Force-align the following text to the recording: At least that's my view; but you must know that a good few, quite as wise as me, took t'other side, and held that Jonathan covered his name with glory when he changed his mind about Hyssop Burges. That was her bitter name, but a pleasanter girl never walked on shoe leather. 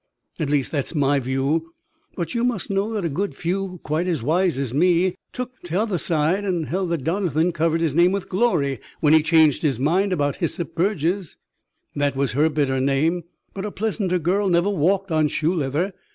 At 0.39 0.49
least 0.49 0.71
that's 0.71 0.95
my 0.95 1.19
view; 1.19 1.75
but 2.15 2.33
you 2.33 2.43
must 2.43 2.71
know 2.71 2.91
that 2.93 3.05
a 3.05 3.07
good 3.07 3.35
few, 3.35 3.79
quite 3.83 4.07
as 4.07 4.23
wise 4.23 4.57
as 4.57 4.73
me, 4.73 5.13
took 5.31 5.61
t'other 5.61 5.99
side, 5.99 6.43
and 6.43 6.65
held 6.65 6.89
that 6.89 7.03
Jonathan 7.03 7.51
covered 7.51 7.81
his 7.81 7.93
name 7.93 8.11
with 8.11 8.27
glory 8.27 8.79
when 8.99 9.13
he 9.13 9.21
changed 9.21 9.61
his 9.61 9.79
mind 9.79 10.11
about 10.11 10.37
Hyssop 10.37 10.73
Burges. 10.73 11.35
That 11.95 12.15
was 12.15 12.31
her 12.31 12.49
bitter 12.49 12.79
name, 12.81 13.25
but 13.53 13.63
a 13.63 13.69
pleasanter 13.69 14.17
girl 14.17 14.49
never 14.49 14.71
walked 14.71 15.11
on 15.11 15.27
shoe 15.27 15.53
leather. 15.53 15.93